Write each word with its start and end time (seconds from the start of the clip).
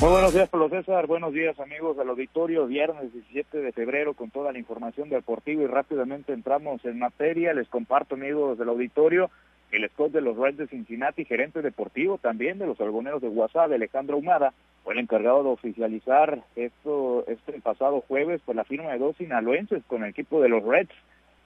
Muy 0.00 0.08
buenos 0.08 0.32
días, 0.32 0.48
Pablo 0.48 0.70
César. 0.70 1.06
Buenos 1.06 1.34
días, 1.34 1.60
amigos 1.60 1.94
del 1.94 2.08
auditorio. 2.08 2.66
Viernes 2.66 3.12
17 3.12 3.58
de 3.58 3.70
febrero 3.72 4.14
con 4.14 4.30
toda 4.30 4.50
la 4.50 4.58
información 4.58 5.10
deportiva 5.10 5.62
y 5.62 5.66
rápidamente 5.66 6.32
entramos 6.32 6.82
en 6.86 6.98
materia. 6.98 7.52
Les 7.52 7.68
comparto, 7.68 8.14
amigos 8.14 8.56
del 8.56 8.70
auditorio, 8.70 9.30
el 9.70 9.86
scout 9.90 10.10
de 10.10 10.22
los 10.22 10.38
Reds 10.38 10.56
de 10.56 10.68
Cincinnati, 10.68 11.26
gerente 11.26 11.60
deportivo 11.60 12.16
también 12.16 12.58
de 12.58 12.66
los 12.66 12.80
algoneros 12.80 13.20
de 13.20 13.28
WhatsApp, 13.28 13.72
Alejandro 13.72 14.16
Humada, 14.16 14.54
fue 14.84 14.94
el 14.94 15.00
encargado 15.00 15.42
de 15.42 15.50
oficializar 15.50 16.44
esto 16.56 17.26
este 17.26 17.60
pasado 17.60 18.02
jueves 18.08 18.40
por 18.40 18.56
la 18.56 18.64
firma 18.64 18.92
de 18.92 19.00
dos 19.00 19.18
sinaloenses 19.18 19.82
con 19.86 20.02
el 20.02 20.10
equipo 20.10 20.40
de 20.40 20.48
los 20.48 20.64
Reds. 20.64 20.94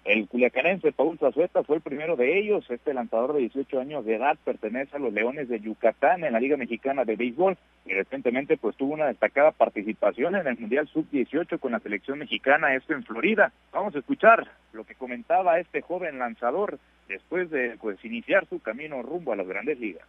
El 0.04 0.28
culiacanense 0.28 0.92
Paul 0.92 1.18
Zazueta 1.18 1.62
fue 1.62 1.76
el 1.76 1.82
primero 1.82 2.14
de 2.14 2.38
ellos. 2.38 2.70
Este 2.70 2.92
lanzador 2.92 3.32
de 3.32 3.40
18 3.40 3.80
años 3.80 4.04
de 4.04 4.16
edad 4.16 4.36
pertenece 4.44 4.96
a 4.96 4.98
los 4.98 5.14
Leones 5.14 5.48
de 5.48 5.60
Yucatán 5.60 6.24
en 6.24 6.34
la 6.34 6.40
Liga 6.40 6.58
Mexicana 6.58 7.06
de 7.06 7.16
Béisbol 7.16 7.56
y 7.86 7.94
recientemente 7.94 8.58
pues 8.58 8.76
tuvo 8.76 8.92
una 8.92 9.06
destacada 9.06 9.52
participación 9.52 10.36
en 10.36 10.46
el 10.46 10.58
Mundial 10.58 10.86
Sub-18 10.88 11.58
con 11.58 11.72
la 11.72 11.80
selección 11.80 12.18
mexicana, 12.18 12.74
esto 12.74 12.92
en 12.92 13.02
Florida. 13.04 13.50
Vamos 13.72 13.94
a 13.94 14.00
escuchar 14.00 14.46
lo 14.74 14.84
que 14.84 14.94
comentaba 14.94 15.58
este 15.58 15.80
joven 15.80 16.18
lanzador 16.18 16.78
después 17.08 17.48
de 17.48 17.78
pues 17.80 18.04
iniciar 18.04 18.46
su 18.46 18.60
camino 18.60 19.02
rumbo 19.02 19.32
a 19.32 19.36
las 19.36 19.48
grandes 19.48 19.80
ligas. 19.80 20.06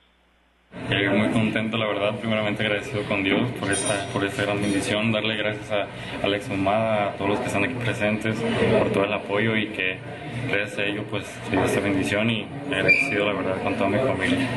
Muy 0.72 1.30
contento, 1.30 1.78
la 1.78 1.88
verdad, 1.88 2.20
primeramente 2.20 2.64
agradecido 2.64 3.04
con 3.04 3.24
Dios 3.24 3.50
por 3.60 3.72
esta, 3.72 4.08
por 4.14 4.24
esta 4.24 4.44
gran 4.44 4.62
bendición, 4.62 5.12
darle 5.12 5.36
gracias 5.36 5.72
a 5.72 5.88
Alex 6.24 6.50
Humada, 6.50 7.10
a 7.10 7.14
todos 7.14 7.32
los 7.32 7.40
que 7.40 7.48
están 7.48 7.64
aquí 7.64 7.74
presentes, 7.74 8.40
por 8.80 8.92
todo 8.92 9.06
el 9.06 9.14
apoyo 9.14 9.56
y 9.56 9.68
que 9.70 9.98
gracias 10.48 10.80
a 10.80 10.86
ello 10.86 11.04
pues 11.10 11.26
soy 11.50 11.58
esta 11.60 11.80
bendición 11.80 12.30
y 12.30 12.48
agradecido 12.68 13.26
la 13.26 13.34
verdad 13.34 13.64
con 13.64 13.76
toda 13.76 13.90
mi 13.90 13.98
familia. 13.98 14.48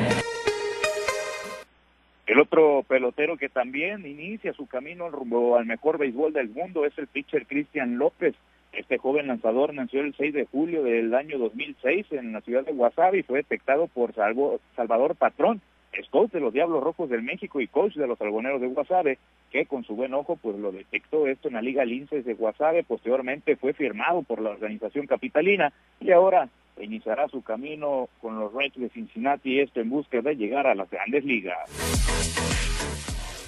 El 2.27 2.39
otro 2.39 2.85
pelotero 2.87 3.37
que 3.37 3.49
también 3.49 4.05
inicia 4.05 4.53
su 4.53 4.67
camino 4.67 5.09
rumbo 5.09 5.57
al 5.57 5.65
mejor 5.65 5.97
béisbol 5.97 6.31
del 6.31 6.49
mundo 6.49 6.85
es 6.85 6.95
el 6.99 7.07
pitcher 7.07 7.47
Cristian 7.47 7.97
López. 7.97 8.35
Este 8.71 8.99
joven 8.99 9.25
lanzador 9.25 9.73
nació 9.73 10.01
el 10.01 10.13
6 10.15 10.35
de 10.35 10.45
julio 10.45 10.83
del 10.83 11.15
año 11.15 11.39
2006 11.39 12.05
en 12.11 12.33
la 12.33 12.41
ciudad 12.41 12.63
de 12.63 12.71
Wasabi 12.71 13.19
y 13.19 13.23
fue 13.23 13.39
detectado 13.39 13.87
por 13.87 14.13
Salvador 14.13 15.15
Patrón, 15.15 15.59
es 15.99 16.07
coach 16.09 16.31
de 16.31 16.39
los 16.39 16.53
Diablos 16.53 16.81
Rojos 16.81 17.09
del 17.09 17.21
México 17.21 17.59
y 17.59 17.67
coach 17.67 17.95
de 17.95 18.07
los 18.07 18.19
Algoneros 18.21 18.61
de 18.61 18.67
Guasave, 18.67 19.17
que 19.51 19.65
con 19.65 19.83
su 19.83 19.95
buen 19.95 20.13
ojo 20.13 20.37
pues 20.37 20.57
lo 20.57 20.71
detectó 20.71 21.27
esto 21.27 21.49
en 21.49 21.55
la 21.55 21.61
Liga 21.61 21.83
Linces 21.83 22.25
de 22.25 22.33
Guasave, 22.33 22.83
posteriormente 22.83 23.57
fue 23.57 23.73
firmado 23.73 24.23
por 24.23 24.41
la 24.41 24.51
organización 24.51 25.07
capitalina 25.07 25.73
y 25.99 26.11
ahora 26.11 26.49
iniciará 26.79 27.27
su 27.27 27.41
camino 27.41 28.07
con 28.21 28.39
los 28.39 28.53
Reds 28.53 28.79
de 28.79 28.89
Cincinnati, 28.89 29.59
esto 29.59 29.81
en 29.81 29.89
busca 29.89 30.21
de 30.21 30.35
llegar 30.35 30.67
a 30.67 30.75
las 30.75 30.89
grandes 30.89 31.25
ligas. 31.25 31.57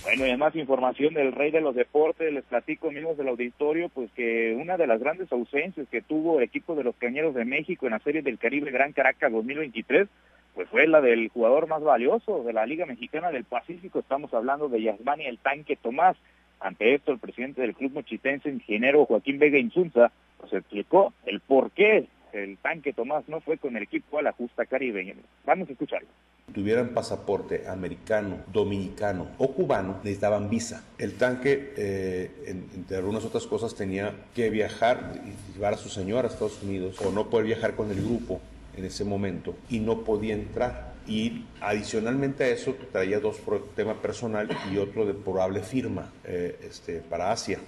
Bueno, 0.03 0.25
y 0.25 0.29
además 0.29 0.55
información 0.55 1.13
del 1.13 1.31
rey 1.31 1.51
de 1.51 1.61
los 1.61 1.75
deportes, 1.75 2.33
les 2.33 2.43
platico 2.43 2.89
amigos 2.89 3.17
del 3.17 3.27
auditorio, 3.27 3.87
pues 3.89 4.11
que 4.11 4.57
una 4.59 4.75
de 4.75 4.87
las 4.87 4.99
grandes 4.99 5.31
ausencias 5.31 5.87
que 5.89 6.01
tuvo 6.01 6.39
el 6.39 6.43
equipo 6.43 6.75
de 6.75 6.83
los 6.83 6.95
Cañeros 6.95 7.35
de 7.35 7.45
México 7.45 7.85
en 7.85 7.91
la 7.91 7.99
Serie 7.99 8.23
del 8.23 8.39
Caribe 8.39 8.71
Gran 8.71 8.93
Caracas 8.93 9.31
2023 9.31 10.09
pues 10.53 10.69
fue 10.69 10.87
la 10.87 11.01
del 11.01 11.29
jugador 11.29 11.67
más 11.67 11.83
valioso 11.83 12.43
de 12.43 12.53
la 12.53 12.65
Liga 12.65 12.85
Mexicana 12.85 13.31
del 13.31 13.45
Pacífico. 13.45 13.99
Estamos 13.99 14.33
hablando 14.33 14.69
de 14.69 14.81
Yasmani 14.81 15.25
el 15.25 15.39
Tanque 15.39 15.75
Tomás. 15.75 16.17
Ante 16.59 16.93
esto, 16.93 17.11
el 17.11 17.19
presidente 17.19 17.61
del 17.61 17.73
club 17.73 17.93
mochitense, 17.93 18.49
ingeniero 18.49 19.05
Joaquín 19.05 19.39
Vega 19.39 19.57
Insunza, 19.57 20.11
pues 20.37 20.53
explicó 20.53 21.13
el 21.25 21.39
por 21.39 21.71
qué 21.71 22.07
el 22.33 22.57
Tanque 22.57 22.93
Tomás 22.93 23.27
no 23.27 23.41
fue 23.41 23.57
con 23.57 23.75
el 23.75 23.83
equipo 23.83 24.19
a 24.19 24.21
la 24.21 24.31
justa 24.31 24.65
caribeña. 24.65 25.15
Vamos 25.45 25.69
a 25.69 25.71
escucharlo 25.71 26.09
tuvieran 26.53 26.89
pasaporte 26.89 27.67
americano, 27.67 28.39
dominicano 28.51 29.27
o 29.37 29.53
cubano, 29.53 29.97
necesitaban 30.03 30.49
visa. 30.49 30.83
El 30.97 31.17
tanque, 31.17 31.73
eh, 31.77 32.31
entre 32.75 32.97
algunas 32.97 33.23
otras 33.25 33.47
cosas, 33.47 33.75
tenía 33.75 34.13
que 34.35 34.49
viajar 34.49 35.13
llevar 35.53 35.73
a 35.73 35.77
su 35.77 35.89
señora 35.89 36.27
a 36.27 36.31
Estados 36.31 36.61
Unidos 36.61 36.99
o 37.01 37.11
no 37.11 37.29
poder 37.29 37.45
viajar 37.45 37.75
con 37.75 37.89
el 37.91 38.01
grupo 38.01 38.41
en 38.75 38.85
ese 38.85 39.03
momento 39.05 39.55
y 39.69 39.79
no 39.79 40.03
podía 40.03 40.33
entrar. 40.33 40.91
Y 41.07 41.45
adicionalmente 41.61 42.43
a 42.43 42.47
eso 42.49 42.75
traía 42.91 43.19
dos 43.19 43.41
temas 43.75 43.97
personal 43.97 44.49
y 44.71 44.77
otro 44.77 45.05
de 45.05 45.13
probable 45.13 45.61
firma 45.61 46.11
eh, 46.25 46.59
este, 46.63 46.99
para 46.99 47.31
Asia. 47.31 47.59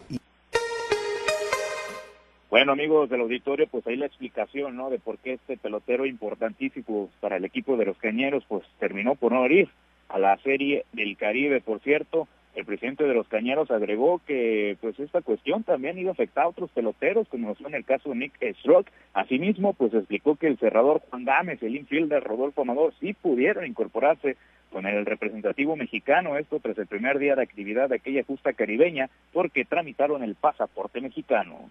Bueno, 2.53 2.73
amigos 2.73 3.09
del 3.09 3.21
auditorio, 3.21 3.65
pues 3.65 3.87
ahí 3.87 3.95
la 3.95 4.05
explicación, 4.05 4.77
¿no? 4.77 4.91
De 4.91 4.99
por 4.99 5.17
qué 5.17 5.33
este 5.33 5.57
pelotero 5.57 6.05
importantísimo 6.05 7.09
para 7.19 7.37
el 7.37 7.45
equipo 7.45 7.77
de 7.77 7.85
los 7.85 7.97
Cañeros, 7.97 8.45
pues 8.47 8.63
terminó 8.77 9.15
por 9.15 9.31
no 9.31 9.43
ir 9.47 9.69
a 10.09 10.19
la 10.19 10.37
Serie 10.37 10.85
del 10.93 11.17
Caribe, 11.17 11.61
por 11.61 11.79
cierto. 11.79 12.27
El 12.55 12.65
presidente 12.65 13.03
de 13.03 13.15
los 13.15 13.27
Cañeros 13.27 13.71
agregó 13.71 14.21
que 14.27 14.77
pues 14.79 14.99
esta 14.99 15.21
cuestión 15.21 15.63
también 15.63 15.97
iba 15.97 16.09
a 16.09 16.13
afectar 16.13 16.43
a 16.43 16.49
otros 16.49 16.69
peloteros, 16.71 17.27
como 17.27 17.55
fue 17.55 17.67
en 17.69 17.75
el 17.75 17.85
caso 17.85 18.09
de 18.09 18.15
Nick 18.15 18.33
Stroke. 18.59 18.91
Asimismo, 19.13 19.73
pues 19.73 19.93
explicó 19.93 20.35
que 20.35 20.47
el 20.47 20.59
cerrador 20.59 21.01
Juan 21.09 21.25
Gámez, 21.25 21.63
el 21.63 21.75
infielder 21.75 22.23
Rodolfo 22.23 22.61
Amador, 22.61 22.93
sí 22.99 23.13
pudieron 23.13 23.65
incorporarse 23.65 24.37
con 24.71 24.85
el 24.85 25.05
representativo 25.05 25.75
mexicano, 25.75 26.37
esto 26.37 26.59
tras 26.59 26.77
el 26.77 26.87
primer 26.87 27.19
día 27.19 27.35
de 27.35 27.43
actividad 27.43 27.89
de 27.89 27.95
aquella 27.95 28.23
justa 28.23 28.53
caribeña, 28.53 29.09
porque 29.31 29.65
tramitaron 29.65 30.23
el 30.23 30.35
pasaporte 30.35 31.01
mexicano. 31.01 31.69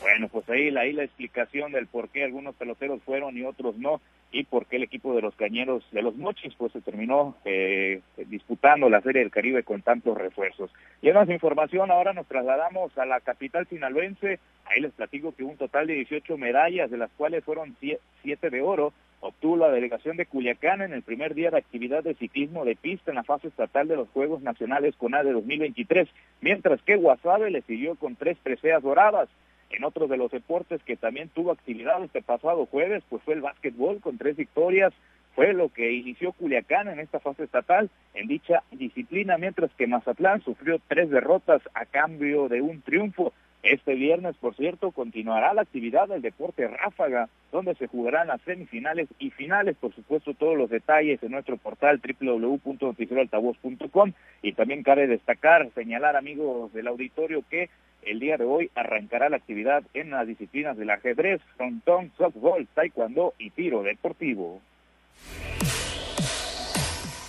Bueno, 0.00 0.28
pues 0.28 0.48
ahí, 0.50 0.76
ahí 0.76 0.92
la 0.92 1.04
explicación 1.04 1.72
del 1.72 1.86
por 1.86 2.08
qué 2.08 2.24
algunos 2.24 2.56
peloteros 2.56 3.02
fueron 3.02 3.36
y 3.36 3.44
otros 3.44 3.78
no, 3.78 4.00
y 4.32 4.44
por 4.44 4.66
qué 4.66 4.76
el 4.76 4.82
equipo 4.82 5.14
de 5.14 5.22
los 5.22 5.36
cañeros 5.36 5.84
de 5.92 6.02
los 6.02 6.16
Mochis 6.16 6.54
pues 6.56 6.72
se 6.72 6.80
terminó 6.80 7.36
eh, 7.44 8.00
disputando 8.26 8.88
la 8.88 9.02
Serie 9.02 9.20
del 9.20 9.30
Caribe 9.30 9.62
con 9.62 9.82
tantos 9.82 10.16
refuerzos. 10.16 10.70
En 11.02 11.14
más 11.14 11.28
información, 11.28 11.90
ahora 11.90 12.14
nos 12.14 12.26
trasladamos 12.26 12.96
a 12.96 13.04
la 13.04 13.20
capital 13.20 13.66
sinaloense, 13.68 14.40
ahí 14.64 14.80
les 14.80 14.92
platico 14.92 15.34
que 15.34 15.44
un 15.44 15.58
total 15.58 15.86
de 15.86 15.94
18 15.94 16.38
medallas, 16.38 16.90
de 16.90 16.96
las 16.96 17.10
cuales 17.12 17.44
fueron 17.44 17.76
7 18.22 18.50
de 18.50 18.62
oro, 18.62 18.94
obtuvo 19.20 19.56
la 19.56 19.70
delegación 19.70 20.16
de 20.16 20.26
Culiacán 20.26 20.80
en 20.80 20.94
el 20.94 21.02
primer 21.02 21.34
día 21.34 21.50
de 21.50 21.58
actividad 21.58 22.02
de 22.02 22.14
ciclismo 22.14 22.64
de 22.64 22.74
pista 22.74 23.10
en 23.10 23.16
la 23.16 23.24
fase 23.24 23.48
estatal 23.48 23.86
de 23.86 23.96
los 23.96 24.08
Juegos 24.08 24.42
Nacionales 24.42 24.96
con 24.96 25.14
A 25.14 25.22
de 25.22 25.32
2023, 25.32 26.08
mientras 26.40 26.80
que 26.82 26.96
Guasave 26.96 27.50
le 27.50 27.62
siguió 27.62 27.94
con 27.96 28.16
tres 28.16 28.38
preseas 28.42 28.82
doradas. 28.82 29.28
En 29.72 29.84
otro 29.84 30.06
de 30.06 30.18
los 30.18 30.30
deportes 30.30 30.82
que 30.84 30.96
también 30.96 31.30
tuvo 31.30 31.50
actividad 31.50 32.04
este 32.04 32.22
pasado 32.22 32.66
jueves, 32.66 33.02
pues 33.08 33.22
fue 33.22 33.34
el 33.34 33.40
básquetbol 33.40 34.00
con 34.00 34.18
tres 34.18 34.36
victorias. 34.36 34.92
Fue 35.34 35.54
lo 35.54 35.70
que 35.70 35.92
inició 35.92 36.32
Culiacán 36.32 36.88
en 36.88 37.00
esta 37.00 37.18
fase 37.18 37.44
estatal 37.44 37.88
en 38.12 38.28
dicha 38.28 38.62
disciplina, 38.70 39.38
mientras 39.38 39.70
que 39.74 39.86
Mazatlán 39.86 40.42
sufrió 40.42 40.78
tres 40.88 41.08
derrotas 41.08 41.62
a 41.72 41.86
cambio 41.86 42.48
de 42.48 42.60
un 42.60 42.82
triunfo. 42.82 43.32
Este 43.62 43.94
viernes, 43.94 44.34
por 44.38 44.56
cierto, 44.56 44.90
continuará 44.90 45.54
la 45.54 45.62
actividad 45.62 46.08
del 46.08 46.20
deporte 46.20 46.66
ráfaga, 46.66 47.28
donde 47.52 47.76
se 47.76 47.86
jugarán 47.86 48.26
las 48.26 48.40
semifinales 48.42 49.08
y 49.20 49.30
finales. 49.30 49.76
Por 49.76 49.94
supuesto, 49.94 50.34
todos 50.34 50.58
los 50.58 50.68
detalles 50.68 51.22
en 51.22 51.30
nuestro 51.30 51.56
portal 51.56 52.00
www.noticieroaltavoz.com. 52.20 54.12
Y 54.42 54.54
también 54.54 54.82
cabe 54.82 55.06
destacar, 55.06 55.70
señalar, 55.74 56.16
amigos 56.16 56.72
del 56.72 56.88
auditorio, 56.88 57.44
que 57.48 57.70
el 58.02 58.18
día 58.18 58.36
de 58.36 58.44
hoy 58.44 58.68
arrancará 58.74 59.28
la 59.28 59.36
actividad 59.36 59.84
en 59.94 60.10
las 60.10 60.26
disciplinas 60.26 60.76
del 60.76 60.90
ajedrez, 60.90 61.40
frontón, 61.56 62.10
softball, 62.18 62.66
taekwondo 62.74 63.34
y 63.38 63.50
tiro 63.50 63.84
deportivo. 63.84 64.60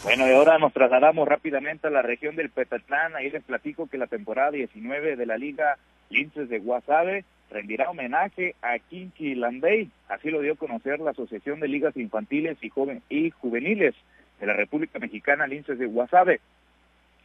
Bueno, 0.03 0.27
y 0.27 0.31
ahora 0.31 0.57
nos 0.57 0.73
trasladamos 0.73 1.27
rápidamente 1.27 1.87
a 1.87 1.91
la 1.91 2.01
región 2.01 2.35
del 2.35 2.49
Petatlán. 2.49 3.15
Ahí 3.15 3.29
les 3.29 3.43
platico 3.43 3.87
que 3.87 3.97
la 3.97 4.07
temporada 4.07 4.51
19 4.51 5.15
de 5.15 5.25
la 5.25 5.37
Liga 5.37 5.77
Linces 6.13 6.47
de 6.47 6.59
Guasave 6.59 7.25
rendirá 7.49 7.89
homenaje 7.89 8.55
a 8.61 8.79
Kinky 8.79 9.35
Landey. 9.35 9.89
Así 10.07 10.29
lo 10.29 10.41
dio 10.41 10.53
a 10.53 10.57
conocer 10.57 10.99
la 10.99 11.11
Asociación 11.11 11.59
de 11.59 11.67
Ligas 11.67 11.97
Infantiles 11.97 12.57
y, 12.61 12.71
y 13.09 13.31
Juveniles 13.31 13.95
de 14.39 14.47
la 14.47 14.53
República 14.53 14.99
Mexicana 14.99 15.47
Linces 15.47 15.79
de 15.79 15.85
Guasave. 15.85 16.39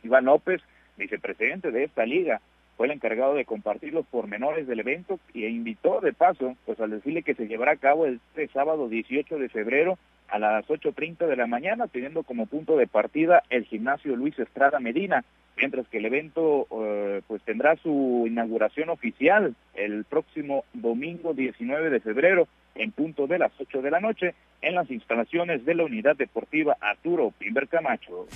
Iván 0.02 0.24
López, 0.24 0.62
vicepresidente 0.96 1.70
de 1.70 1.84
esta 1.84 2.04
liga, 2.04 2.40
fue 2.78 2.86
el 2.86 2.92
encargado 2.92 3.34
de 3.34 3.44
compartir 3.44 3.92
los 3.92 4.06
pormenores 4.06 4.68
del 4.68 4.78
evento 4.78 5.18
y 5.34 5.44
invitó 5.44 6.00
de 6.00 6.12
paso 6.12 6.54
pues 6.64 6.78
al 6.80 6.90
desfile 6.90 7.24
que 7.24 7.34
se 7.34 7.48
llevará 7.48 7.72
a 7.72 7.76
cabo 7.76 8.06
este 8.06 8.46
sábado 8.48 8.88
18 8.88 9.36
de 9.36 9.48
febrero 9.48 9.98
a 10.28 10.38
las 10.38 10.64
8.30 10.68 11.26
de 11.26 11.36
la 11.36 11.48
mañana, 11.48 11.88
teniendo 11.88 12.22
como 12.22 12.46
punto 12.46 12.76
de 12.76 12.86
partida 12.86 13.42
el 13.50 13.64
gimnasio 13.64 14.14
Luis 14.14 14.38
Estrada 14.38 14.78
Medina, 14.78 15.24
mientras 15.56 15.88
que 15.88 15.98
el 15.98 16.06
evento 16.06 16.68
eh, 16.70 17.22
pues 17.26 17.42
tendrá 17.42 17.74
su 17.76 18.24
inauguración 18.28 18.90
oficial 18.90 19.56
el 19.74 20.04
próximo 20.04 20.64
domingo 20.72 21.34
19 21.34 21.90
de 21.90 21.98
febrero 21.98 22.46
en 22.76 22.92
punto 22.92 23.26
de 23.26 23.40
las 23.40 23.50
8 23.58 23.82
de 23.82 23.90
la 23.90 23.98
noche 23.98 24.34
en 24.62 24.76
las 24.76 24.88
instalaciones 24.88 25.64
de 25.64 25.74
la 25.74 25.84
Unidad 25.84 26.14
Deportiva 26.14 26.76
Arturo 26.80 27.32
Pimber 27.40 27.66
Camacho. 27.66 28.28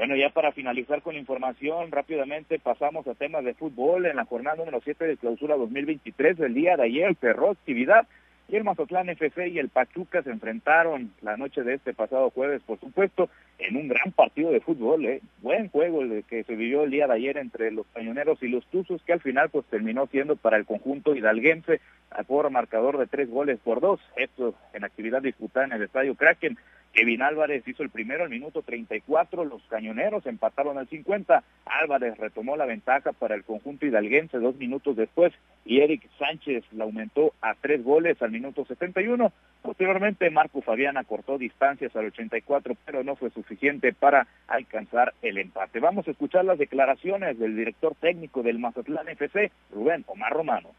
Bueno, 0.00 0.16
ya 0.16 0.30
para 0.30 0.52
finalizar 0.52 1.02
con 1.02 1.12
la 1.12 1.20
información, 1.20 1.92
rápidamente 1.92 2.58
pasamos 2.58 3.06
a 3.06 3.14
temas 3.14 3.44
de 3.44 3.52
fútbol. 3.52 4.06
En 4.06 4.16
la 4.16 4.24
jornada 4.24 4.56
número 4.56 4.80
7 4.82 5.04
de 5.04 5.18
clausura 5.18 5.58
2023 5.58 6.38
del 6.38 6.54
día 6.54 6.78
de 6.78 6.84
ayer 6.84 7.14
cerró 7.20 7.50
actividad 7.50 8.08
y 8.48 8.56
el 8.56 8.64
Mazatlán 8.64 9.10
FC 9.10 9.48
y 9.48 9.58
el 9.58 9.68
Pachuca 9.68 10.22
se 10.22 10.30
enfrentaron 10.30 11.12
la 11.20 11.36
noche 11.36 11.62
de 11.64 11.74
este 11.74 11.92
pasado 11.92 12.30
jueves, 12.30 12.62
por 12.62 12.80
supuesto, 12.80 13.28
en 13.58 13.76
un 13.76 13.88
gran 13.88 14.10
partido 14.12 14.50
de 14.50 14.60
fútbol, 14.60 15.04
¿eh? 15.04 15.20
buen 15.42 15.68
juego 15.68 16.00
el 16.00 16.24
que 16.24 16.44
se 16.44 16.56
vivió 16.56 16.84
el 16.84 16.90
día 16.90 17.06
de 17.06 17.12
ayer 17.12 17.36
entre 17.36 17.70
los 17.70 17.86
cañoneros 17.92 18.42
y 18.42 18.48
los 18.48 18.64
tuzos, 18.68 19.02
que 19.02 19.12
al 19.12 19.20
final 19.20 19.50
pues 19.50 19.66
terminó 19.66 20.06
siendo 20.06 20.34
para 20.36 20.56
el 20.56 20.64
conjunto 20.64 21.14
hidalguense 21.14 21.82
por 22.26 22.48
marcador 22.48 22.96
de 22.96 23.06
tres 23.06 23.28
goles 23.28 23.58
por 23.62 23.80
dos, 23.80 24.00
esto 24.16 24.54
en 24.72 24.82
actividad 24.82 25.20
disputada 25.20 25.66
en 25.66 25.72
el 25.72 25.82
Estadio 25.82 26.14
Kraken. 26.14 26.56
Kevin 26.92 27.22
Álvarez 27.22 27.66
hizo 27.66 27.82
el 27.82 27.90
primero 27.90 28.24
al 28.24 28.30
minuto 28.30 28.62
34, 28.62 29.44
los 29.44 29.62
cañoneros 29.68 30.26
empataron 30.26 30.76
al 30.76 30.88
50, 30.88 31.44
Álvarez 31.64 32.18
retomó 32.18 32.56
la 32.56 32.66
ventaja 32.66 33.12
para 33.12 33.36
el 33.36 33.44
conjunto 33.44 33.86
hidalguense 33.86 34.38
dos 34.38 34.56
minutos 34.56 34.96
después 34.96 35.32
y 35.64 35.80
Eric 35.80 36.02
Sánchez 36.18 36.64
la 36.72 36.84
aumentó 36.84 37.32
a 37.40 37.54
tres 37.54 37.84
goles 37.84 38.20
al 38.22 38.32
minuto 38.32 38.64
71. 38.64 39.32
Posteriormente 39.62 40.30
Marco 40.30 40.62
Fabián 40.62 40.96
acortó 40.96 41.38
distancias 41.38 41.94
al 41.94 42.06
84, 42.06 42.76
pero 42.84 43.04
no 43.04 43.14
fue 43.14 43.30
suficiente 43.30 43.92
para 43.92 44.26
alcanzar 44.48 45.14
el 45.22 45.38
empate. 45.38 45.78
Vamos 45.78 46.08
a 46.08 46.10
escuchar 46.10 46.44
las 46.44 46.58
declaraciones 46.58 47.38
del 47.38 47.56
director 47.56 47.94
técnico 48.00 48.42
del 48.42 48.58
Mazatlán 48.58 49.08
FC, 49.08 49.52
Rubén 49.72 50.04
Omar 50.08 50.32
Romano. 50.32 50.70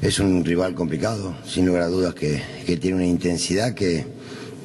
Es 0.00 0.20
un 0.20 0.44
rival 0.44 0.74
complicado, 0.74 1.34
sin 1.44 1.66
lugar 1.66 1.82
a 1.82 1.88
dudas 1.88 2.14
que, 2.14 2.40
que 2.64 2.76
tiene 2.76 2.96
una 2.96 3.06
intensidad 3.06 3.74
que 3.74 4.04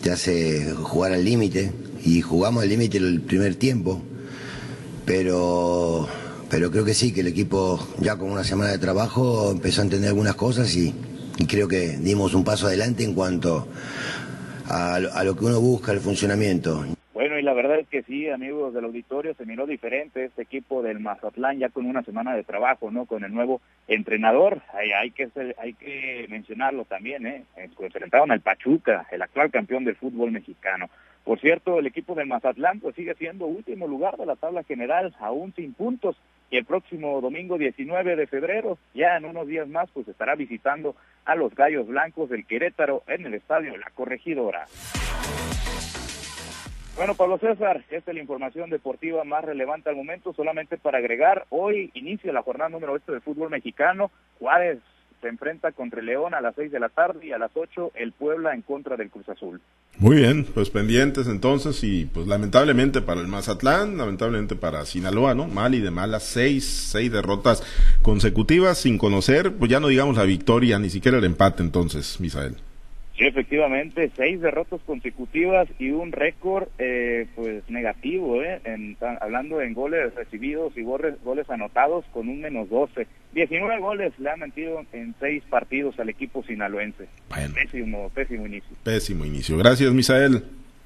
te 0.03 0.11
hace 0.11 0.73
jugar 0.73 1.13
al 1.13 1.23
límite 1.23 1.71
y 2.03 2.19
jugamos 2.19 2.63
al 2.63 2.69
límite 2.69 2.97
el 2.97 3.21
primer 3.21 3.55
tiempo, 3.55 4.01
pero, 5.05 6.09
pero 6.49 6.69
creo 6.71 6.83
que 6.83 6.93
sí, 6.93 7.13
que 7.13 7.21
el 7.21 7.27
equipo 7.27 7.79
ya 7.99 8.17
con 8.17 8.29
una 8.29 8.43
semana 8.43 8.71
de 8.71 8.79
trabajo 8.79 9.51
empezó 9.51 9.79
a 9.79 9.85
entender 9.85 10.09
algunas 10.09 10.35
cosas 10.35 10.75
y, 10.75 10.93
creo 11.47 11.69
que 11.69 11.97
dimos 11.97 12.33
un 12.33 12.43
paso 12.43 12.67
adelante 12.67 13.03
en 13.03 13.13
cuanto 13.13 13.67
a, 14.65 14.95
a 14.95 15.23
lo 15.23 15.37
que 15.37 15.45
uno 15.45 15.61
busca, 15.61 15.93
el 15.93 16.01
funcionamiento. 16.01 16.85
Y 17.43 17.45
la 17.45 17.51
verdad 17.51 17.79
es 17.79 17.89
que 17.89 18.03
sí, 18.03 18.29
amigos 18.29 18.73
del 18.73 18.85
auditorio, 18.85 19.33
se 19.33 19.45
miró 19.45 19.67
diferente 19.67 20.23
este 20.23 20.43
equipo 20.43 20.81
del 20.81 21.01
Mazatlán 21.01 21.59
ya 21.59 21.67
con 21.67 21.85
una 21.85 22.01
semana 22.01 22.33
de 22.33 22.45
trabajo, 22.45 22.89
¿no? 22.89 23.05
Con 23.05 23.25
el 23.25 23.33
nuevo 23.33 23.59
entrenador, 23.89 24.61
hay, 24.71 24.93
hay 24.93 25.11
que 25.11 25.27
hay 25.57 25.73
que 25.73 26.25
mencionarlo 26.29 26.85
también, 26.85 27.27
¿eh? 27.27 27.43
eh 27.57 27.69
pues 27.75 27.93
enfrentaron 27.93 28.31
al 28.31 28.39
Pachuca, 28.39 29.07
el 29.11 29.21
actual 29.21 29.51
campeón 29.51 29.83
del 29.83 29.97
fútbol 29.97 30.31
mexicano. 30.31 30.89
Por 31.25 31.37
cierto, 31.41 31.79
el 31.79 31.85
equipo 31.85 32.15
del 32.15 32.27
Mazatlán 32.27 32.79
pues 32.79 32.95
sigue 32.95 33.13
siendo 33.15 33.45
último 33.45 33.89
lugar 33.89 34.15
de 34.15 34.25
la 34.25 34.37
tabla 34.37 34.63
general, 34.63 35.13
aún 35.19 35.53
sin 35.53 35.73
puntos, 35.73 36.15
y 36.49 36.55
el 36.55 36.63
próximo 36.63 37.19
domingo 37.19 37.57
19 37.57 38.15
de 38.15 38.27
febrero, 38.27 38.77
ya 38.93 39.17
en 39.17 39.25
unos 39.25 39.47
días 39.47 39.67
más, 39.67 39.89
pues 39.91 40.07
estará 40.07 40.35
visitando 40.35 40.95
a 41.25 41.35
los 41.35 41.53
Gallos 41.55 41.87
Blancos 41.87 42.29
del 42.29 42.45
Querétaro 42.45 43.03
en 43.05 43.25
el 43.25 43.33
estadio 43.33 43.75
La 43.75 43.89
Corregidora. 43.93 44.65
Bueno, 46.95 47.15
Pablo 47.15 47.39
César, 47.39 47.83
esta 47.89 48.11
es 48.11 48.15
la 48.15 48.21
información 48.21 48.69
deportiva 48.69 49.23
más 49.23 49.43
relevante 49.43 49.89
al 49.89 49.95
momento. 49.95 50.31
Solamente 50.33 50.77
para 50.77 50.99
agregar, 50.99 51.45
hoy 51.49 51.89
inicia 51.95 52.31
la 52.31 52.43
jornada 52.43 52.69
número 52.69 52.93
8 52.93 53.11
del 53.13 53.21
fútbol 53.21 53.49
mexicano. 53.49 54.11
Juárez 54.39 54.77
se 55.19 55.27
enfrenta 55.27 55.71
contra 55.71 56.01
el 56.01 56.05
León 56.05 56.35
a 56.35 56.41
las 56.41 56.53
6 56.55 56.71
de 56.71 56.79
la 56.79 56.89
tarde 56.89 57.25
y 57.25 57.31
a 57.31 57.39
las 57.39 57.49
8 57.55 57.93
el 57.95 58.11
Puebla 58.11 58.53
en 58.53 58.61
contra 58.61 58.95
del 58.95 59.09
Cruz 59.09 59.27
Azul. 59.27 59.59
Muy 59.97 60.17
bien, 60.17 60.45
pues 60.45 60.69
pendientes 60.69 61.27
entonces 61.27 61.83
y 61.83 62.05
pues 62.05 62.27
lamentablemente 62.27 63.01
para 63.01 63.21
el 63.21 63.27
Mazatlán, 63.27 63.97
lamentablemente 63.97 64.55
para 64.55 64.85
Sinaloa, 64.85 65.33
¿no? 65.33 65.47
Mal 65.47 65.73
y 65.73 65.79
de 65.79 65.91
malas, 65.91 66.23
seis, 66.23 66.65
seis 66.65 67.11
derrotas 67.11 67.63
consecutivas 68.03 68.77
sin 68.77 68.97
conocer, 68.99 69.53
pues 69.53 69.71
ya 69.71 69.79
no 69.79 69.87
digamos 69.87 70.17
la 70.17 70.25
victoria, 70.25 70.77
ni 70.77 70.89
siquiera 70.89 71.17
el 71.17 71.23
empate 71.23 71.63
entonces, 71.63 72.19
Misael. 72.19 72.57
Sí, 73.17 73.25
efectivamente, 73.25 74.11
seis 74.15 74.41
derrotas 74.41 74.81
consecutivas 74.87 75.67
y 75.77 75.91
un 75.91 76.11
récord 76.11 76.67
eh, 76.79 77.27
pues 77.35 77.63
negativo, 77.69 78.41
eh, 78.41 78.59
en, 78.63 78.97
hablando 79.21 79.61
en 79.61 79.75
goles 79.75 80.15
recibidos 80.15 80.75
y 80.75 80.81
goles, 80.81 81.15
goles 81.23 81.47
anotados 81.49 82.05
con 82.11 82.27
un 82.27 82.41
menos 82.41 82.69
12. 82.69 83.05
19 83.33 83.79
goles 83.79 84.13
le 84.17 84.29
han 84.31 84.39
metido 84.39 84.83
en 84.93 85.13
seis 85.19 85.43
partidos 85.47 85.99
al 85.99 86.09
equipo 86.09 86.43
sinaloense. 86.43 87.07
Pésimo, 87.53 88.09
pésimo 88.09 88.47
inicio. 88.47 88.75
Pésimo 88.83 89.25
inicio. 89.25 89.57
Gracias, 89.57 89.93
Misael. 89.93 90.43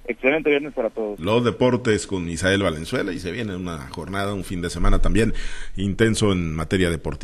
Excelente 0.07 0.49
viernes 0.49 0.73
para 0.73 0.89
todos. 0.89 1.19
Los 1.19 1.43
deportes 1.43 2.07
con 2.07 2.23
Misael 2.23 2.63
Valenzuela 2.63 3.11
y 3.11 3.19
se 3.19 3.31
viene 3.31 3.57
una 3.57 3.89
jornada, 3.89 4.33
un 4.33 4.45
fin 4.45 4.61
de 4.61 4.69
semana 4.69 4.99
también 4.99 5.33
intenso 5.75 6.31
en 6.31 6.55
materia 6.55 6.89
deportiva. 6.89 7.17